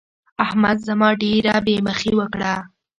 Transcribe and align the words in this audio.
احمد 0.45 0.77
زما 0.87 1.09
ډېره 1.21 1.55
بې 1.65 1.75
مخي 1.87 2.11
وکړه. 2.19 2.53